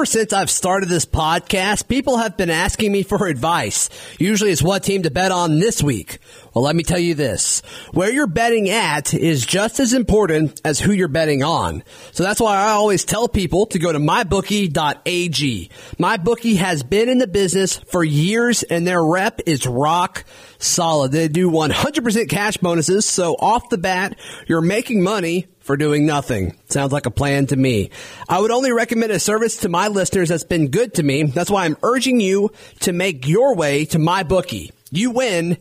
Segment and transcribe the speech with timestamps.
[0.00, 3.90] Ever since I've started this podcast, people have been asking me for advice.
[4.18, 6.20] Usually it's what team to bet on this week.
[6.54, 7.60] Well, let me tell you this.
[7.92, 11.84] Where you're betting at is just as important as who you're betting on.
[12.12, 15.70] So that's why I always tell people to go to mybookie.ag.
[15.98, 20.24] MyBookie has been in the business for years and their rep is rock
[20.58, 21.12] solid.
[21.12, 23.04] They do 100% cash bonuses.
[23.04, 26.56] So off the bat, you're making money for doing nothing.
[26.68, 27.90] Sounds like a plan to me.
[28.28, 31.22] I would only recommend a service to my listeners that's been good to me.
[31.22, 34.72] That's why I'm urging you to make your way to my bookie.
[34.90, 35.58] You win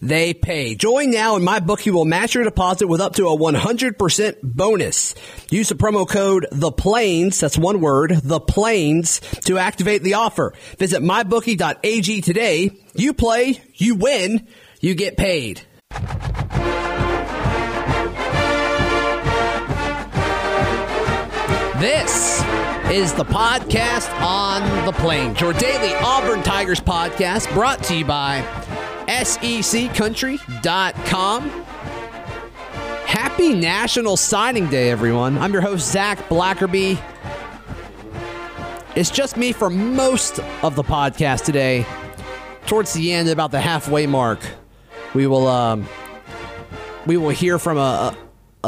[0.00, 0.76] they pay.
[0.76, 5.16] Join now and my bookie will match your deposit with up to a 100% bonus.
[5.50, 10.54] Use the promo code The Plains, that's one word, The Plains, to activate the offer.
[10.78, 12.70] Visit mybookie.ag today.
[12.94, 14.46] You play, you win,
[14.80, 15.62] you get paid.
[21.78, 22.42] This
[22.90, 28.40] is the podcast on the Plains, your daily Auburn Tigers podcast brought to you by
[29.06, 31.50] seccountry.com.
[33.06, 35.38] Happy National Signing Day, everyone.
[35.38, 37.00] I'm your host, Zach Blackerby.
[38.96, 41.86] It's just me for most of the podcast today.
[42.66, 44.40] Towards the end, about the halfway mark,
[45.14, 45.86] we will um,
[47.06, 48.16] we will hear from a,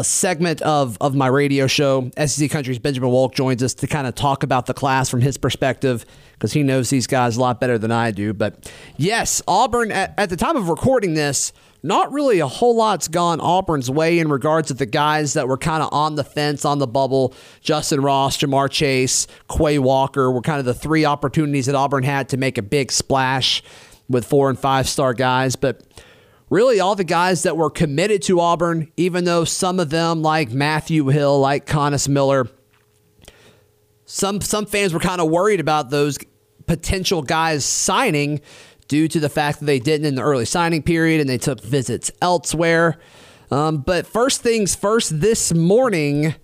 [0.01, 2.11] a segment of, of my radio show.
[2.17, 5.37] SEC Country's Benjamin Wolk joins us to kind of talk about the class from his
[5.37, 8.33] perspective because he knows these guys a lot better than I do.
[8.33, 13.09] But yes, Auburn, at, at the time of recording this, not really a whole lot's
[13.09, 16.65] gone Auburn's way in regards to the guys that were kind of on the fence,
[16.65, 17.35] on the bubble.
[17.61, 22.31] Justin Ross, Ja'Marr Chase, Quay Walker were kind of the three opportunities that Auburn had
[22.31, 23.63] to make a big splash
[24.09, 25.57] with four and five star guys.
[25.57, 25.83] But
[26.51, 30.51] really, all the guys that were committed to Auburn, even though some of them, like
[30.51, 32.49] Matthew Hill, like Coynis Miller,
[34.05, 36.19] some some fans were kind of worried about those
[36.67, 38.41] potential guys signing
[38.89, 41.61] due to the fact that they didn't in the early signing period and they took
[41.61, 42.99] visits elsewhere.
[43.53, 46.35] Um, but first things first, this morning,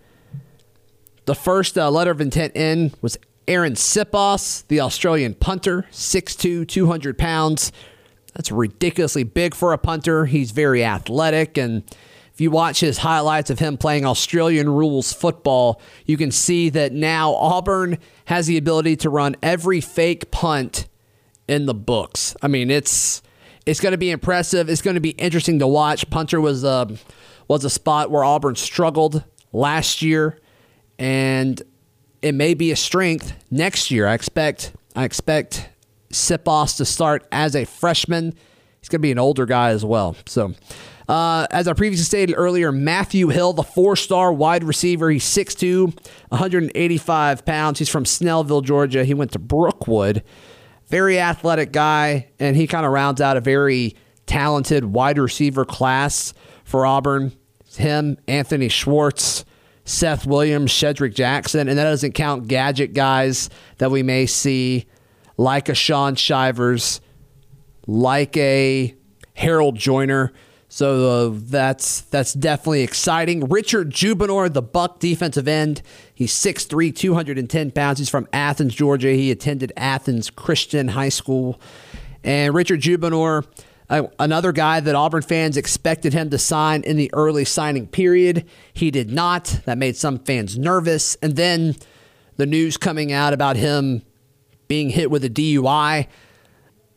[1.24, 7.18] the first uh, letter of intent in was Aaron Siposs, the Australian punter, 6'2, 200
[7.18, 7.72] pounds.
[8.36, 10.26] That's ridiculously big for a punter.
[10.26, 11.82] He's very athletic and
[12.36, 16.92] if you watch his highlights of him playing Australian rules football, you can see that
[16.92, 20.86] now Auburn has the ability to run every fake punt
[21.48, 22.36] in the books.
[22.42, 23.22] I mean, it's
[23.64, 24.68] it's going to be impressive.
[24.68, 26.10] It's going to be interesting to watch.
[26.10, 26.96] Punter was a uh,
[27.48, 29.24] was a spot where Auburn struggled
[29.54, 30.38] last year,
[30.98, 31.62] and
[32.20, 34.06] it may be a strength next year.
[34.06, 35.70] I expect I expect
[36.10, 38.34] Siposs to start as a freshman.
[38.80, 40.16] He's going to be an older guy as well.
[40.26, 40.54] So
[41.08, 45.10] uh, as I previously stated earlier, Matthew Hill, the four star wide receiver.
[45.10, 45.96] He's 6'2,
[46.28, 47.78] 185 pounds.
[47.78, 49.04] He's from Snellville, Georgia.
[49.04, 50.22] He went to Brookwood.
[50.88, 53.96] Very athletic guy, and he kind of rounds out a very
[54.26, 56.32] talented wide receiver class
[56.64, 57.32] for Auburn.
[57.76, 59.44] him, Anthony Schwartz,
[59.84, 64.86] Seth Williams, Shedrick Jackson, and that doesn't count gadget guys that we may see,
[65.36, 67.00] like a Sean Shivers,
[67.86, 68.94] like a
[69.34, 70.32] Harold Joyner.
[70.68, 73.48] So uh, that's that's definitely exciting.
[73.48, 75.80] Richard Jibunor, the Buck defensive end,
[76.14, 77.98] he's 6'3", 210 pounds.
[77.98, 79.12] He's from Athens, Georgia.
[79.12, 81.60] He attended Athens Christian High School.
[82.24, 83.46] And Richard Jibunor,
[83.88, 88.44] uh, another guy that Auburn fans expected him to sign in the early signing period.
[88.74, 89.60] He did not.
[89.66, 91.14] That made some fans nervous.
[91.22, 91.76] And then
[92.36, 94.02] the news coming out about him
[94.68, 96.06] being hit with a DUI.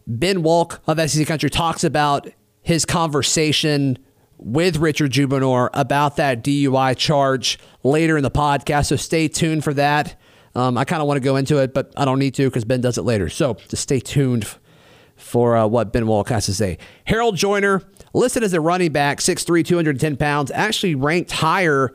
[0.07, 2.27] Ben Wolk of SEC Country talks about
[2.61, 3.97] his conversation
[4.37, 8.87] with Richard Jibunor about that DUI charge later in the podcast.
[8.87, 10.19] So stay tuned for that.
[10.55, 12.65] Um, I kind of want to go into it, but I don't need to because
[12.65, 13.29] Ben does it later.
[13.29, 14.47] So just stay tuned
[15.15, 16.77] for uh, what Ben Wolk has to say.
[17.05, 21.93] Harold Joyner, listed as a running back, 6'3, 210 pounds, actually ranked higher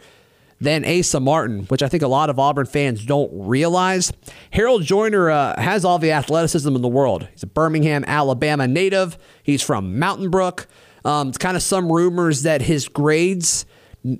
[0.60, 4.12] than Asa Martin, which I think a lot of Auburn fans don't realize.
[4.50, 7.28] Harold Joyner uh, has all the athleticism in the world.
[7.32, 9.18] He's a Birmingham, Alabama native.
[9.42, 10.66] He's from Mountain Brook.
[11.04, 13.66] Um, it's kind of some rumors that his grades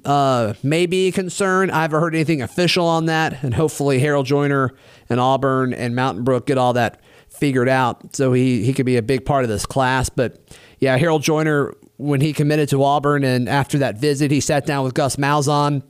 [0.04, 1.70] uh, may be a concern.
[1.70, 4.74] I haven't heard anything official on that, and hopefully Harold Joyner
[5.08, 8.96] and Auburn and Mountain Brook get all that figured out so he, he could be
[8.96, 10.08] a big part of this class.
[10.08, 10.38] But
[10.78, 14.84] yeah, Harold Joyner, when he committed to Auburn and after that visit, he sat down
[14.84, 15.82] with Gus Malzahn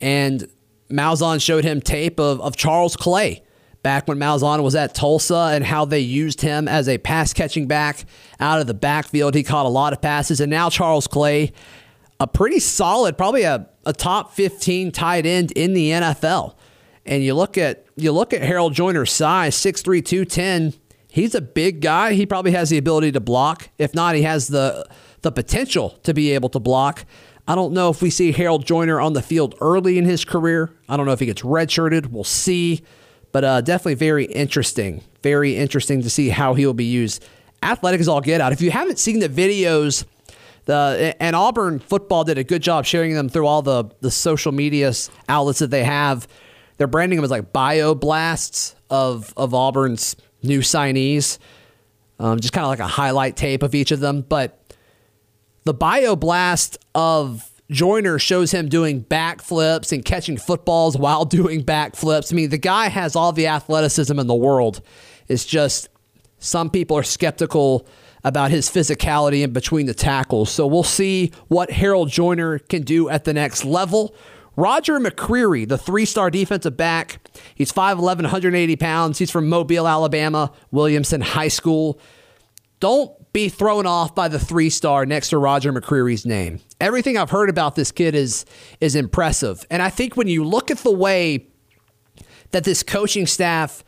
[0.00, 0.48] and
[0.90, 3.42] Malzahn showed him tape of, of Charles Clay
[3.82, 7.66] back when Malzahn was at Tulsa and how they used him as a pass catching
[7.66, 8.04] back
[8.38, 9.34] out of the backfield.
[9.34, 10.40] He caught a lot of passes.
[10.40, 11.52] And now Charles Clay,
[12.18, 16.56] a pretty solid, probably a, a top 15 tight end in the NFL.
[17.06, 20.74] And you look at you look at Harold Joyner's size, 6'3", 210.
[21.08, 22.12] He's a big guy.
[22.12, 23.68] He probably has the ability to block.
[23.78, 24.86] If not, he has the
[25.22, 27.04] the potential to be able to block.
[27.48, 30.70] I don't know if we see Harold Joyner on the field early in his career.
[30.88, 32.06] I don't know if he gets redshirted.
[32.06, 32.82] We'll see.
[33.32, 35.02] But uh, definitely very interesting.
[35.22, 37.24] Very interesting to see how he'll be used.
[37.62, 38.52] Athletic is all get out.
[38.52, 40.04] If you haven't seen the videos,
[40.64, 44.52] the and Auburn football did a good job sharing them through all the the social
[44.52, 44.92] media
[45.28, 46.26] outlets that they have.
[46.76, 51.38] They're branding them as like bio blasts of of Auburn's new signees.
[52.18, 54.22] Um, just kind of like a highlight tape of each of them.
[54.22, 54.58] But
[55.64, 62.32] the bio blast of Joyner shows him doing backflips and catching footballs while doing backflips.
[62.32, 64.82] I mean, the guy has all the athleticism in the world.
[65.28, 65.88] It's just
[66.38, 67.86] some people are skeptical
[68.24, 70.50] about his physicality in between the tackles.
[70.50, 74.14] So we'll see what Harold Joyner can do at the next level.
[74.56, 79.18] Roger McCreary, the three star defensive back, he's 5'11, 180 pounds.
[79.18, 81.98] He's from Mobile, Alabama, Williamson High School.
[82.80, 86.60] Don't be thrown off by the three star next to Roger McCreary's name.
[86.80, 88.44] Everything I've heard about this kid is
[88.80, 89.64] is impressive.
[89.70, 91.46] And I think when you look at the way
[92.50, 93.84] that this coaching staff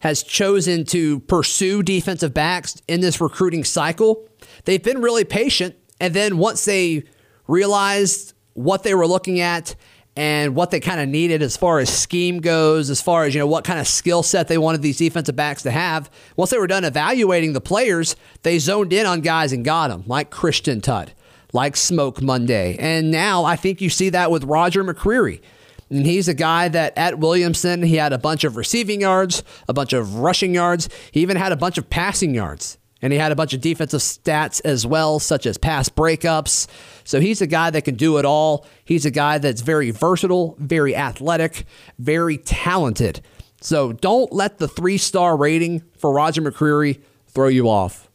[0.00, 4.28] has chosen to pursue defensive backs in this recruiting cycle,
[4.64, 5.74] they've been really patient.
[6.00, 7.04] And then once they
[7.46, 9.74] realized what they were looking at
[10.16, 13.38] and what they kind of needed as far as scheme goes, as far as you
[13.38, 16.10] know what kind of skill set they wanted these defensive backs to have.
[16.36, 20.04] Once they were done evaluating the players, they zoned in on guys and got them,
[20.06, 21.12] like Christian Tutt,
[21.52, 25.40] like Smoke Monday, and now I think you see that with Roger McCreary.
[25.88, 29.72] And he's a guy that at Williamson, he had a bunch of receiving yards, a
[29.72, 30.88] bunch of rushing yards.
[31.12, 32.78] He even had a bunch of passing yards.
[33.06, 36.66] And he had a bunch of defensive stats as well, such as pass breakups.
[37.04, 38.66] So he's a guy that can do it all.
[38.84, 41.66] He's a guy that's very versatile, very athletic,
[42.00, 43.20] very talented.
[43.60, 48.10] So don't let the three star rating for Roger McCreary throw you off.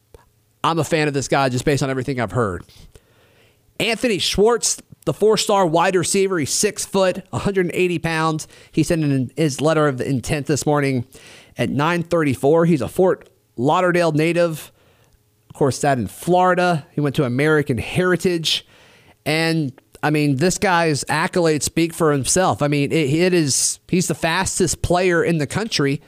[0.62, 2.66] I'm a fan of this guy just based on everything I've heard.
[3.80, 8.46] Anthony Schwartz, the four star wide receiver, he's six foot, 180 pounds.
[8.74, 11.08] He sent in his letter of intent this morning
[11.58, 12.66] at 934.
[12.66, 14.74] He's a Fort Lauderdale native.
[15.52, 16.88] Of course, that in Florida.
[16.94, 18.66] He went to American Heritage.
[19.26, 22.62] And I mean, this guy's accolades speak for himself.
[22.62, 26.02] I mean, it, it is, he's the fastest player in the country.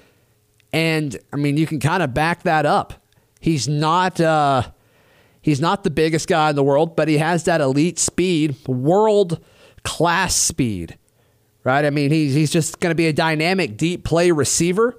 [0.72, 2.94] And I mean, you can kind of back that up.
[3.42, 4.64] He's not, uh,
[5.42, 9.44] he's not the biggest guy in the world, but he has that elite speed, world
[9.84, 10.98] class speed,
[11.66, 11.84] right?
[11.84, 14.98] I mean, he's, he's just going to be a dynamic deep play receiver.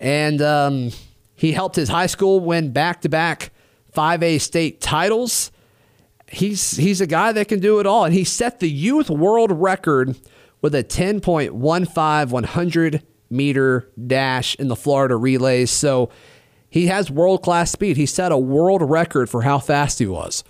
[0.00, 0.90] And, um,
[1.36, 3.52] he helped his high school win back to back
[4.00, 5.52] 5A state titles.
[6.26, 8.06] He's he's a guy that can do it all.
[8.06, 10.18] And he set the youth world record
[10.62, 15.70] with a 10.15 100 meter dash in the Florida relays.
[15.70, 16.08] So
[16.70, 17.98] he has world class speed.
[17.98, 20.44] He set a world record for how fast he was.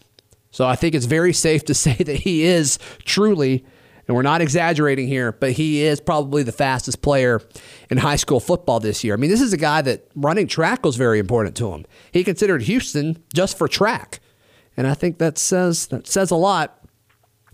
[0.53, 3.65] So I think it's very safe to say that he is truly
[4.11, 7.41] and we're not exaggerating here, but he is probably the fastest player
[7.91, 9.15] in high school football this year.
[9.15, 11.87] I mean, this is a guy that running track was very important to him.
[12.11, 14.19] He considered Houston just for track.
[14.77, 16.85] And I think that says that says a lot.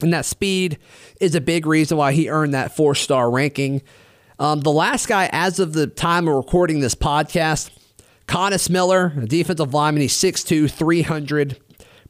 [0.00, 0.78] And that speed
[1.20, 3.82] is a big reason why he earned that four star ranking.
[4.38, 7.68] Um, the last guy, as of the time of recording this podcast,
[8.28, 11.60] Coynis Miller, a defensive lineman, he's 6'2, 300,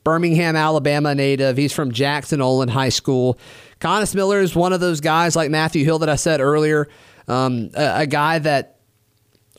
[0.04, 1.56] Birmingham, Alabama native.
[1.56, 3.40] He's from Jackson Olin High School.
[3.80, 6.88] Coynis Miller is one of those guys like Matthew Hill that I said earlier,
[7.28, 8.78] um, a, a, guy that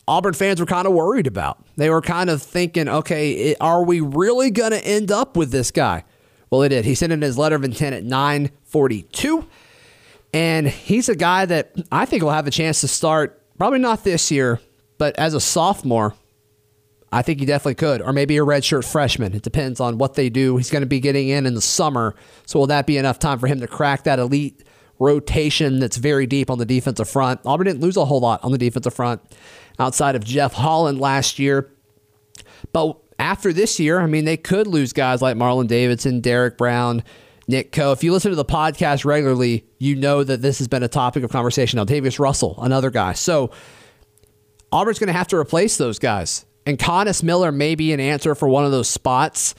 [0.08, 1.64] Auburn fans were kind of worried about.
[1.76, 5.70] They were kind of thinking, okay, are we really going to end up with this
[5.70, 6.04] guy?
[6.50, 6.86] Well, it did.
[6.86, 9.46] He sent in his letter of intent at 942.
[10.34, 14.04] And he's a guy that I think will have a chance to start, probably not
[14.04, 14.60] this year,
[14.98, 16.16] but as a sophomore
[17.12, 19.34] I think he definitely could, or maybe a redshirt freshman.
[19.34, 20.58] It depends on what they do.
[20.58, 23.40] He's going to be getting in in the summer, so will that be enough time
[23.40, 24.64] for him to crack that elite
[25.00, 27.40] rotation that's very deep on the defensive front?
[27.46, 29.22] Auburn didn't lose a whole lot on the defensive front
[29.80, 31.72] outside of Jeff Holland last year,
[32.74, 37.04] but after this year, I mean, they could lose guys like Marlon Davidson, Derek Brown.
[37.48, 37.94] Nick Coe.
[37.94, 41.24] If you listen to the podcast regularly, you know that this has been a topic
[41.24, 41.78] of conversation.
[41.78, 43.14] Now, Davis Russell, another guy.
[43.14, 43.52] So
[44.72, 46.46] Auburn's going to have to replace those guys.
[46.68, 49.56] And Coynis Miller may be an answer for one of those spots.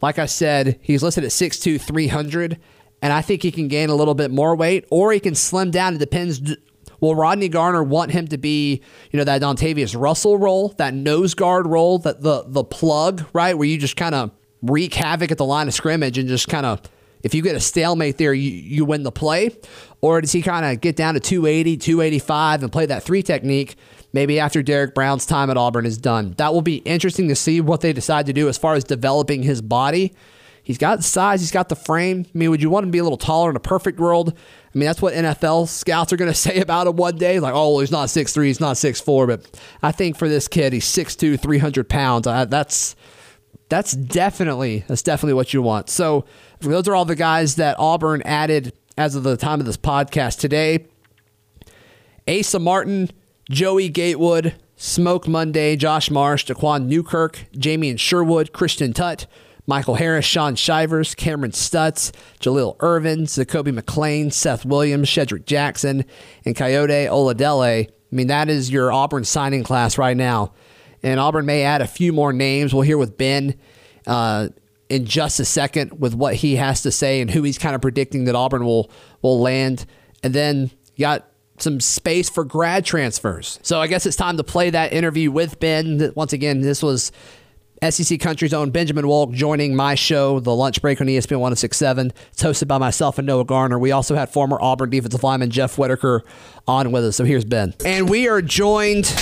[0.00, 2.58] Like I said, he's listed at 6'2, 300,
[3.02, 5.70] and I think he can gain a little bit more weight or he can slim
[5.70, 5.96] down.
[5.96, 6.56] It depends.
[7.00, 11.34] Will Rodney Garner want him to be, you know, that Dontavius Russell role, that nose
[11.34, 14.30] guard role, that the the plug, right, where you just kind of
[14.62, 16.80] wreak havoc at the line of scrimmage and just kind of,
[17.22, 19.54] if you get a stalemate there, you, you win the play?
[20.00, 23.76] Or does he kind of get down to 280, 285 and play that three technique
[24.12, 26.34] maybe after Derek Brown's time at Auburn is done?
[26.38, 29.42] That will be interesting to see what they decide to do as far as developing
[29.42, 30.14] his body.
[30.62, 32.26] He's got the size, he's got the frame.
[32.26, 34.34] I mean, would you want him to be a little taller in a perfect world?
[34.74, 37.40] I mean, that's what NFL scouts are going to say about him one day.
[37.40, 39.26] Like, oh, he's not 6'3, he's not 6'4.
[39.26, 42.26] But I think for this kid, he's 6'2, 300 pounds.
[42.26, 42.96] I, that's
[43.70, 45.88] that's definitely that's definitely what you want.
[45.90, 46.24] So
[46.60, 50.38] those are all the guys that Auburn added as of the time of this podcast
[50.38, 50.86] today.
[52.28, 53.10] Asa Martin,
[53.50, 59.26] Joey Gatewood, Smoke Monday, Josh Marsh, Daquan Newkirk, Jamien Sherwood, Christian Tutt,
[59.66, 66.04] Michael Harris, Sean Shivers, Cameron Stutz, Jaleel Irvin, Zakoby McClain, Seth Williams, Shedrick Jackson,
[66.44, 67.88] and Kayode Oladele.
[67.88, 70.52] I mean, that is your Auburn signing class right now.
[71.02, 72.72] And Auburn may add a few more names.
[72.72, 73.54] We'll hear with Ben
[74.06, 74.48] uh,
[74.88, 77.82] in just a second with what he has to say and who he's kind of
[77.82, 78.90] predicting that Auburn will
[79.22, 79.84] will land.
[80.22, 81.27] And then you got
[81.62, 83.58] some space for grad transfers.
[83.62, 86.12] So I guess it's time to play that interview with Ben.
[86.14, 87.12] Once again, this was
[87.88, 92.12] SEC Country's own Benjamin Wolk joining my show, The Lunch Break on ESPN 1067.
[92.32, 93.78] It's hosted by myself and Noah Garner.
[93.78, 96.24] We also had former Auburn defensive lineman Jeff Whitaker
[96.66, 97.16] on with us.
[97.16, 97.74] So here's Ben.
[97.84, 99.14] And we are joined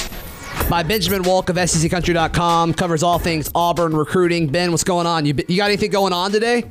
[0.71, 2.75] by Benjamin Wolk of SECCountry.com.
[2.75, 4.49] Covers all things Auburn recruiting.
[4.49, 5.27] Ben, what's going on?
[5.27, 6.65] You, you got anything going on today?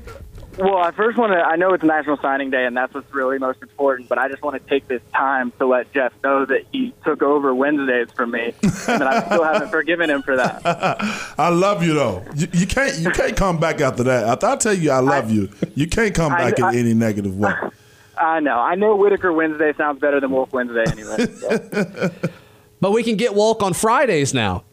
[0.58, 1.40] Well, I first want to.
[1.40, 4.08] I know it's National Signing Day, and that's what's really most important.
[4.08, 7.22] But I just want to take this time to let Jeff know that he took
[7.22, 8.54] over Wednesdays from me,
[8.88, 10.62] and I still haven't forgiven him for that.
[11.38, 12.24] I love you though.
[12.36, 12.98] You, you, can't.
[13.00, 14.24] You can't come back after that.
[14.26, 16.94] After I tell you I love I, you, you can't come back I, in any
[16.94, 17.54] negative way.
[18.18, 18.58] I know.
[18.58, 21.26] I know Whitaker Wednesday sounds better than Wolk Wednesday anyway.
[21.34, 22.12] So.
[22.80, 24.64] but we can get Wolk on Fridays now.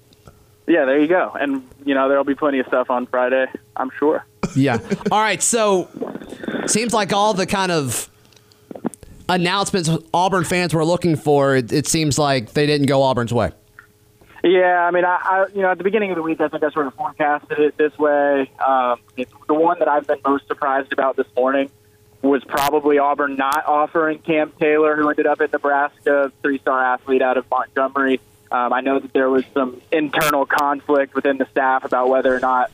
[0.69, 1.33] Yeah, there you go.
[1.39, 3.47] And you know there'll be plenty of stuff on Friday.
[3.75, 4.25] I'm sure
[4.55, 4.79] yeah.
[5.11, 5.43] All right.
[5.43, 5.89] So
[6.67, 8.09] seems like all the kind of
[9.29, 11.57] announcements Auburn fans were looking for.
[11.57, 13.53] It, it seems like they didn't go Auburn's way.
[14.45, 16.65] Yeah, I mean, I, I you know at the beginning of the week, I think
[16.65, 18.51] I sort of forecasted it this way.
[18.59, 21.71] Um, the one that I've been most surprised about this morning
[22.23, 27.37] was probably Auburn not offering Cam Taylor, who ended up at Nebraska, three-star athlete out
[27.37, 28.21] of Montgomery.
[28.51, 32.41] Um, I know that there was some internal conflict within the staff about whether or
[32.41, 32.71] not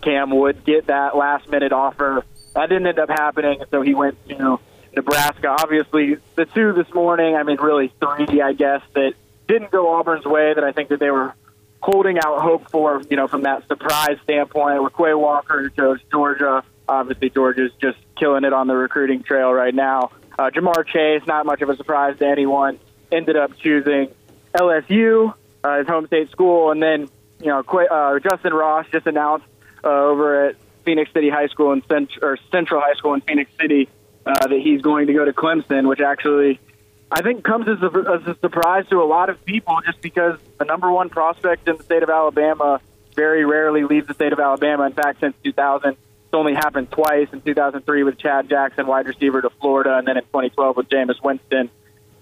[0.00, 2.24] Cam would get that last minute offer.
[2.54, 4.58] That didn't end up happening, so he went to
[4.94, 5.48] Nebraska.
[5.48, 9.14] Obviously, the two this morning, I mean, really three, I guess, that
[9.46, 11.34] didn't go Auburn's way that I think that they were
[11.80, 14.94] holding out hope for, you know, from that surprise standpoint.
[14.96, 16.62] Quay Walker chose Georgia.
[16.88, 20.10] Obviously, Georgia's just killing it on the recruiting trail right now.
[20.38, 22.78] Uh, Ja'Marr Chase, not much of a surprise to anyone,
[23.10, 24.08] ended up choosing
[24.54, 27.08] LSU, uh, his home state school, and then,
[27.40, 29.46] you know, Quay, uh, Justin Ross just announced
[29.84, 33.50] uh, over at Phenix City High School in Cent- or Central High School in Phenix
[33.60, 33.88] City
[34.24, 36.60] uh, that he's going to go to Clemson, which actually
[37.10, 40.38] I think comes as a, as a surprise to a lot of people, just because
[40.58, 42.80] the number one prospect in the state of Alabama
[43.14, 44.84] very rarely leaves the state of Alabama.
[44.84, 45.98] In fact, since 2000, it's
[46.34, 47.28] only happened twice.
[47.32, 51.22] In 2003 with Chad Jackson, wide receiver to Florida, and then in 2012 with Jameis
[51.22, 51.70] Winston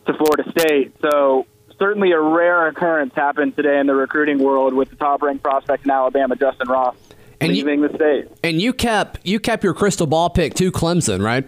[0.07, 0.95] to Florida State.
[1.03, 1.47] So
[1.79, 5.85] certainly a rare occurrence happened today in the recruiting world with the top ranked prospect
[5.85, 6.95] in Alabama, Justin Ross
[7.41, 8.29] and leaving you, the state.
[8.43, 11.45] And you kept you kept your crystal ball pick to Clemson, right?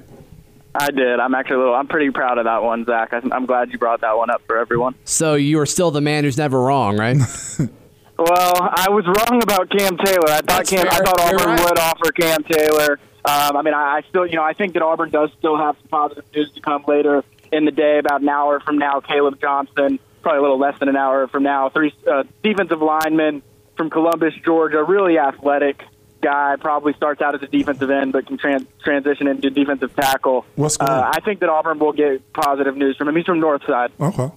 [0.75, 1.18] I did.
[1.18, 1.75] I'm actually a little.
[1.75, 3.12] I'm pretty proud of that one, Zach.
[3.12, 4.95] I'm glad you brought that one up for everyone.
[5.04, 7.16] So you are still the man who's never wrong, right?
[8.18, 10.28] well, I was wrong about Cam Taylor.
[10.28, 10.87] I thought That's Cam.
[10.87, 10.92] Fair.
[10.92, 11.64] I thought Auburn right.
[11.64, 13.00] would offer Cam Taylor.
[13.25, 15.76] Um, I mean, I, I still, you know, I think that Auburn does still have
[15.80, 17.99] some positive news to come later in the day.
[17.99, 21.42] About an hour from now, Caleb Johnson, probably a little less than an hour from
[21.42, 23.42] now, three uh, defensive linemen
[23.78, 25.82] from Columbus, Georgia, really athletic
[26.20, 26.56] guy.
[26.61, 30.44] Probably starts out as a defensive end, but can trans- transition into defensive tackle.
[30.56, 33.16] What's going uh, I think that Auburn will get positive news from him.
[33.16, 33.90] He's from Northside.
[33.99, 34.30] Okay.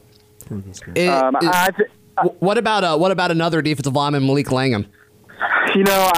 [0.96, 1.70] It, um, it, I,
[2.18, 4.88] I, what about uh, what about another defensive lineman, Malik Langham?
[5.76, 6.12] You know,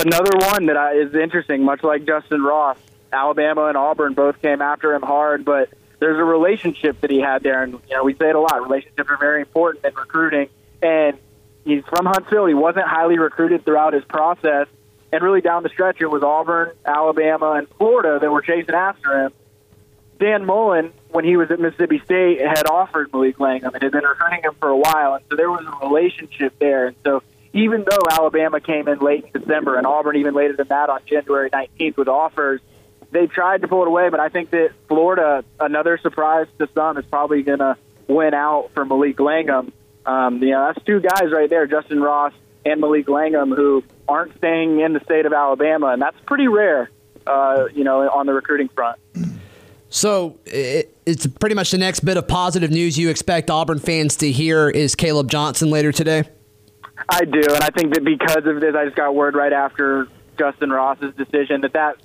[0.00, 1.64] another one that is interesting.
[1.64, 2.76] Much like Justin Ross,
[3.12, 7.42] Alabama and Auburn both came after him hard, but there's a relationship that he had
[7.42, 8.62] there, and you know we say it a lot.
[8.62, 10.48] Relationships are very important in recruiting,
[10.82, 11.18] and
[11.66, 12.46] He's from Huntsville.
[12.46, 14.68] He wasn't highly recruited throughout his process.
[15.12, 19.24] And really down the stretch, it was Auburn, Alabama, and Florida that were chasing after
[19.24, 19.32] him.
[20.20, 24.04] Dan Mullen, when he was at Mississippi State, had offered Malik Langham and had been
[24.04, 25.14] recruiting him for a while.
[25.14, 26.86] And so there was a relationship there.
[26.86, 30.68] And so even though Alabama came in late in December and Auburn even later than
[30.68, 32.60] that on January 19th with offers,
[33.10, 34.08] they tried to pull it away.
[34.08, 38.70] But I think that Florida, another surprise to some, is probably going to win out
[38.72, 39.72] for Malik Langham.
[40.06, 42.32] Um, you know, that's two guys right there, Justin Ross
[42.64, 46.90] and Malik Langham, who aren't staying in the state of Alabama, and that's pretty rare.
[47.26, 48.98] uh, you know, on the recruiting front.
[49.88, 54.16] So it, it's pretty much the next bit of positive news you expect Auburn fans
[54.16, 56.24] to hear is Caleb Johnson later today.
[57.08, 60.08] I do, and I think that because of this, I just got word right after
[60.38, 61.96] Justin Ross's decision that that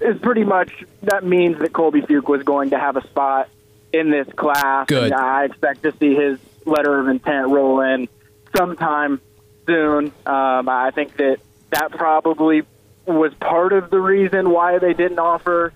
[0.00, 3.48] is pretty much that means that Colby Fuqua was going to have a spot
[3.92, 4.86] in this class.
[4.86, 5.12] Good.
[5.12, 8.08] And I expect to see his letter of intent roll in
[8.56, 9.20] sometime
[9.66, 10.06] soon.
[10.26, 11.38] Um, I think that
[11.70, 12.62] that probably
[13.06, 15.72] was part of the reason why they didn't offer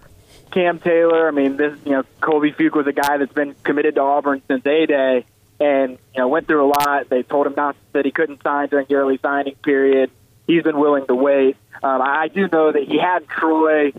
[0.51, 1.29] Cam Taylor.
[1.29, 4.43] I mean, this you know Colby Fuqua was a guy that's been committed to Auburn
[4.49, 5.25] since A Day,
[5.61, 7.09] and you know went through a lot.
[7.09, 10.11] They told him not that he couldn't sign during the early signing period.
[10.47, 11.57] He's been willing to wait.
[11.83, 13.93] Um, I do know that he had Troy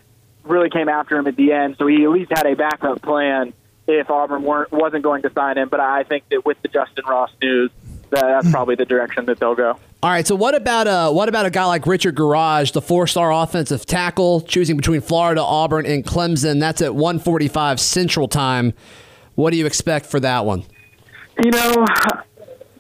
[0.44, 3.54] really came after him at the end, so he at least had a backup plan
[3.88, 5.70] if Auburn weren't wasn't going to sign him.
[5.70, 7.72] But I think that with the Justin Ross news,
[8.10, 9.80] that, that's probably the direction that they'll go.
[10.04, 13.32] All right, so what about uh what about a guy like Richard Gouraige, the four-star
[13.32, 16.60] offensive tackle, choosing between Florida, Auburn, and Clemson?
[16.60, 18.74] That's at 1:45 Central Time.
[19.36, 20.64] What do you expect for that one?
[21.44, 21.86] You know,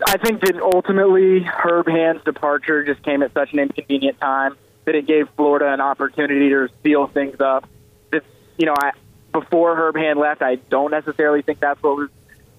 [0.08, 4.96] I think that ultimately Herb Hand's departure just came at such an inconvenient time that
[4.96, 7.68] it gave Florida an opportunity to seal things up.
[8.12, 8.24] That
[8.58, 8.92] you know, I,
[9.40, 12.10] before Herb Hand left, I don't necessarily think that's what was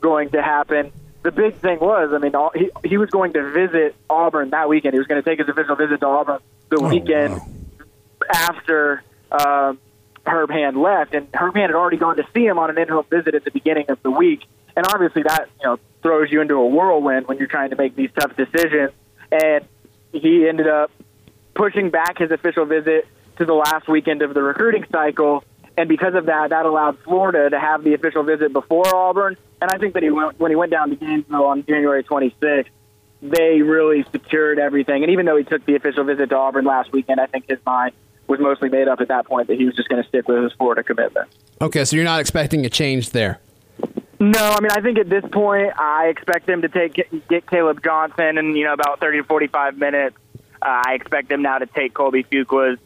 [0.00, 0.92] going to happen.
[1.22, 4.68] The big thing was, I mean, all, he he was going to visit Auburn that
[4.68, 4.92] weekend.
[4.94, 7.46] He was going to take his official visit to Auburn the Oh, weekend wow.
[8.32, 9.02] after
[9.32, 9.78] um,
[10.26, 13.06] Herb Hand left, and Herb Hand had already gone to see him on an in-home
[13.10, 14.44] visit at the beginning of the week.
[14.76, 17.96] And obviously, that you know throws you into a whirlwind when you're trying to make
[17.96, 18.92] these tough decisions.
[19.32, 19.64] And
[20.12, 20.90] he ended up
[21.54, 25.42] pushing back his official visit to the last weekend of the recruiting cycle.
[25.76, 29.36] And because of that, that allowed Florida to have the official visit before Auburn.
[29.60, 32.66] And I think that he went when he went down to Gainesville on January 26th,
[33.22, 35.02] they really secured everything.
[35.02, 37.58] And even though he took the official visit to Auburn last weekend, I think his
[37.66, 37.92] mind
[38.26, 40.42] was mostly made up at that point that he was just going to stick with
[40.42, 41.28] his Florida commitment.
[41.60, 43.40] Okay, so you're not expecting a change there.
[44.18, 46.94] No, I mean I think at this point I expect them to take
[47.28, 50.16] get Caleb Johnson in you know about thirty to forty five minutes.
[50.62, 52.78] Uh, I expect them now to take Colby Fuqua's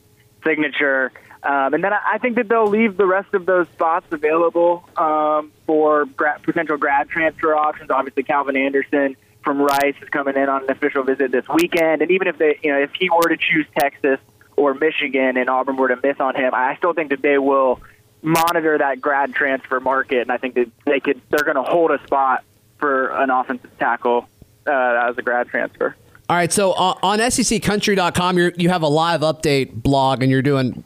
[0.44, 4.06] signature, um, and then I I think that they'll leave the rest of those spots
[4.10, 7.90] available um, for potential grad transfer options.
[7.90, 12.10] Obviously, Calvin Anderson from Rice is coming in on an official visit this weekend, and
[12.10, 14.18] even if they you know if he were to choose Texas
[14.56, 17.80] or Michigan and Auburn were to miss on him, I still think that they will
[18.22, 21.90] monitor that grad transfer market, and I think that they could they're going to hold
[21.90, 22.44] a spot
[22.78, 24.28] for an offensive tackle
[24.66, 25.96] uh, as a grad transfer.
[26.28, 30.42] All right, so uh, on SECCountry.com, you you have a live update blog, and you're
[30.42, 30.84] doing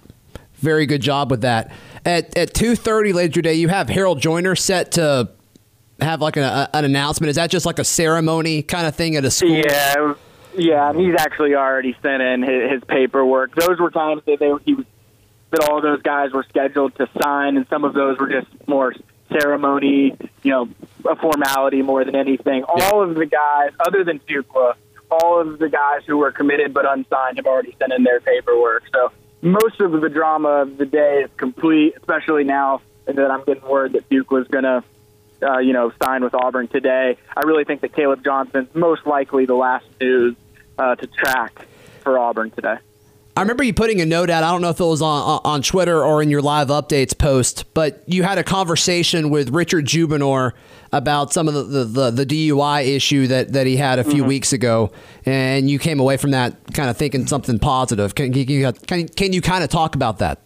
[0.64, 1.70] very good job with that.
[2.04, 5.30] At at two thirty later today, you have Harold Joyner set to
[6.00, 7.30] have like an, a, an announcement.
[7.30, 9.50] Is that just like a ceremony kind of thing at a school?
[9.50, 10.14] Yeah,
[10.56, 13.54] yeah, and he's actually already sent in his, his paperwork.
[13.54, 14.86] Those were times that they he was
[15.50, 18.92] that all those guys were scheduled to sign, and some of those were just more
[19.30, 20.68] ceremony, you know,
[21.08, 22.64] a formality more than anything.
[22.64, 24.74] All of the guys, other than Fuqua,
[25.10, 28.84] all of the guys who were committed but unsigned have already sent in their paperwork.
[28.92, 29.12] So
[29.44, 33.92] most of the drama of the day is complete, especially now that I'm getting word
[33.92, 34.82] that Duke was going to,
[35.42, 37.18] uh, you know, sign with Auburn today.
[37.36, 40.34] I really think that Caleb Johnson's most likely the last news
[40.78, 41.66] uh, to track
[42.00, 42.78] for Auburn today.
[43.36, 44.44] I remember you putting a note out.
[44.44, 47.72] I don't know if it was on on Twitter or in your live updates post,
[47.74, 50.52] but you had a conversation with Richard Jibunor
[50.92, 54.22] about some of the, the, the, the DUI issue that, that he had a few
[54.22, 54.28] mm-hmm.
[54.28, 54.92] weeks ago,
[55.26, 58.14] and you came away from that kind of thinking something positive.
[58.14, 60.38] Can, can, you, can, can you kind of talk about that?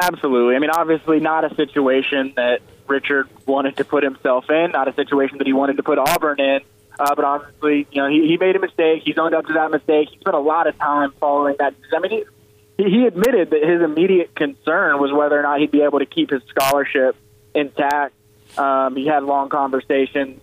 [0.00, 0.56] Absolutely.
[0.56, 4.94] I mean, obviously, not a situation that Richard wanted to put himself in, not a
[4.94, 6.60] situation that he wanted to put Auburn in.
[6.98, 9.02] Uh, but obviously, you know, he, he made a mistake.
[9.04, 10.08] He's owned up to that mistake.
[10.10, 11.74] He spent a lot of time following that.
[11.92, 12.24] I mean,
[12.76, 16.06] he, he admitted that his immediate concern was whether or not he'd be able to
[16.06, 17.16] keep his scholarship
[17.54, 18.14] intact.
[18.56, 20.40] Um, he had long conversations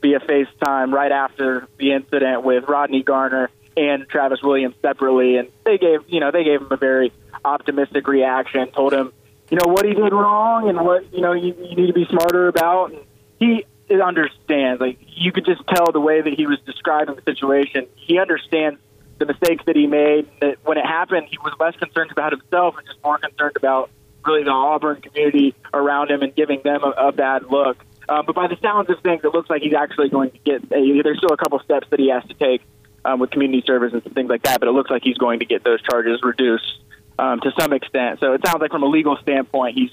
[0.00, 5.78] via FaceTime right after the incident with Rodney Garner and Travis Williams separately, and they
[5.78, 7.12] gave you know they gave him a very
[7.44, 8.70] optimistic reaction.
[8.70, 9.12] Told him
[9.50, 12.06] you know what he did wrong and what you know you, you need to be
[12.06, 12.92] smarter about.
[12.92, 13.00] And
[13.38, 13.64] he
[13.98, 14.80] understands.
[14.80, 17.86] Like you could just tell the way that he was describing the situation.
[17.96, 18.78] He understands
[19.18, 20.28] the mistakes that he made.
[20.40, 23.90] That when it happened, he was less concerned about himself and just more concerned about
[24.24, 27.78] really the Auburn community around him and giving them a, a bad look.
[28.08, 30.64] Um, but by the sounds of things, it looks like he's actually going to get.
[30.72, 32.62] A, there's still a couple steps that he has to take
[33.04, 35.46] um, with community services and things like that, but it looks like he's going to
[35.46, 36.80] get those charges reduced
[37.18, 38.20] um, to some extent.
[38.20, 39.90] So it sounds like from a legal standpoint, he's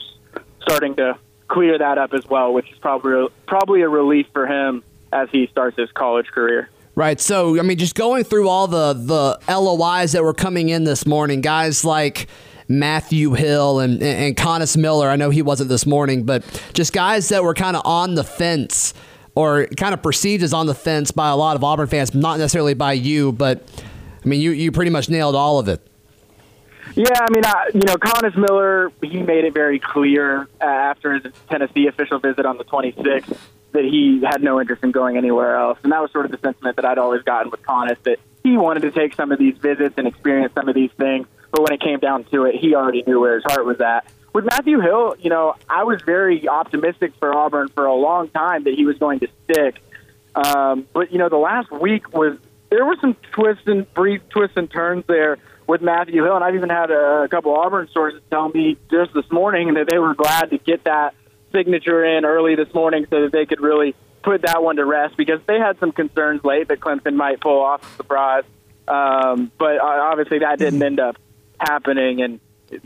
[0.62, 4.84] starting to clear that up as well, which is probably probably a relief for him
[5.12, 6.70] as he starts his college career.
[6.96, 7.22] Right.
[7.22, 11.06] So, I mean, just going through all the the LOIs that were coming in this
[11.06, 12.28] morning, guys like
[12.68, 15.10] Matthew Hill and, and Coynis Miller.
[15.10, 18.24] I know he wasn't this morning, but just guys that were kind of on the
[18.24, 18.94] fence
[19.36, 22.40] or kind of perceived as on the fence by a lot of Auburn fans, not
[22.40, 23.62] necessarily by you, but
[24.24, 25.80] I mean, you, you pretty much nailed all of it.
[26.96, 31.20] Yeah, I mean, I, you know, Coynis Miller, he made it very clear uh, after
[31.20, 33.38] his Tennessee official visit on the 26th
[33.74, 35.78] that he had no interest in going anywhere else.
[35.84, 38.58] And that was sort of the sentiment that I'd always gotten with Coynis, that he
[38.58, 41.28] wanted to take some of these visits and experience some of these things.
[41.52, 44.08] But when it came down to it, he already knew where his heart was at.
[44.34, 48.64] With Matthew Hill, you know, I was very optimistic for Auburn for a long time
[48.64, 49.82] that he was going to stick.
[50.36, 52.38] Um, but, you know, the last week was,
[52.70, 56.36] there were some twists and brief twists and turns there with Matthew Hill.
[56.36, 59.88] And I've even had a, a couple Auburn sources tell me just this morning that
[59.88, 61.14] they were glad to get that
[61.52, 65.16] signature in early this morning so that they could really put that one to rest
[65.18, 68.44] because they had some concerns late that Clemson might pull off a surprise.
[68.88, 71.18] Um, but uh, obviously that didn't end up
[71.60, 72.40] happening, and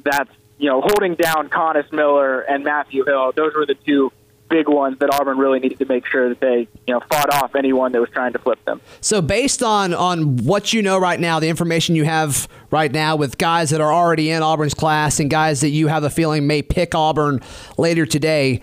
[0.04, 3.32] that's you know holding down Coynis Miller and Matthew Hill.
[3.36, 4.12] Those were the two
[4.52, 7.56] big ones that Auburn really needed to make sure that they you know fought off
[7.56, 8.82] anyone that was trying to flip them.
[9.00, 13.16] So based on on what you know right now, the information you have right now
[13.16, 16.46] with guys that are already in Auburn's class and guys that you have a feeling
[16.46, 17.40] may pick Auburn
[17.78, 18.62] later today,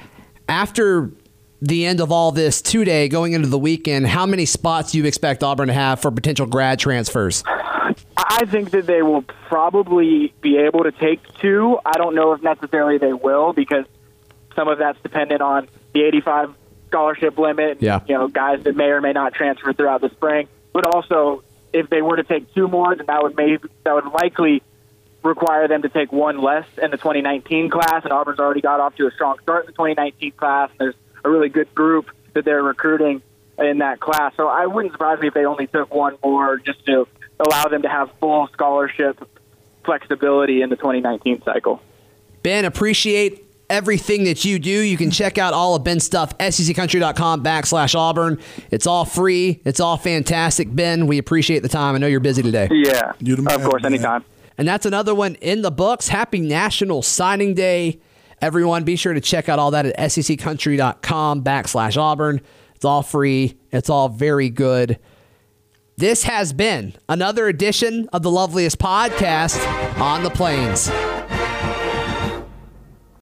[0.49, 1.11] after
[1.61, 5.05] the end of all this today going into the weekend, how many spots do you
[5.07, 7.43] expect Auburn to have for potential grad transfers?
[8.17, 11.79] I think that they will probably be able to take two.
[11.85, 13.87] I don't know if necessarily they will because
[14.59, 16.53] some of that's dependent on the 85
[16.89, 17.81] scholarship limit.
[17.81, 18.01] Yeah.
[18.09, 20.49] You know, guys that may or may not transfer throughout the spring.
[20.73, 24.07] But also, if they were to take two more, then that would maybe that would
[24.07, 24.63] likely
[25.23, 28.03] require them to take one less in the 2019 class.
[28.03, 30.71] And Auburn's already got off to a strong start in the 2019 class.
[30.79, 30.95] There's
[31.25, 33.23] a really good group that they're recruiting
[33.59, 34.33] in that class.
[34.37, 37.07] So I wouldn't surprise me if they only took one more just to
[37.39, 39.29] allow them to have full scholarship
[39.85, 41.81] flexibility in the 2019 cycle.
[42.43, 44.71] Ben, appreciate everything that you do.
[44.71, 48.41] You can check out all of Ben's stuff, seccountry.com backslash Auburn.
[48.71, 49.61] It's all free.
[49.65, 50.75] It's all fantastic.
[50.75, 51.95] Ben, we appreciate the time.
[51.95, 52.69] I know you're busy today.
[52.71, 53.93] Yeah, You the of course, man.
[53.95, 54.25] anytime.
[54.57, 56.09] And that's another one in the books.
[56.09, 58.01] Happy National Signing Day.
[58.41, 62.41] Everyone, be sure to check out all that at seccountry.com backslash Auburn.
[62.75, 63.57] It's all free.
[63.73, 64.99] It's all very good.
[65.97, 69.61] This has been another edition of the loveliest podcast
[70.01, 70.89] on the plains.